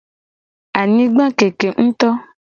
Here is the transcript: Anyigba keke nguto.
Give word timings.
Anyigba 0.79 1.25
keke 1.37 1.67
nguto. 1.73 2.09